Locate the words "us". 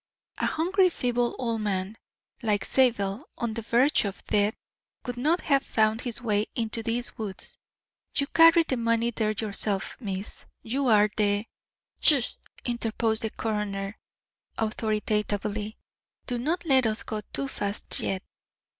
16.87-17.03